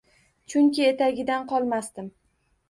[0.53, 2.09] Chunki etagidan qolmasdim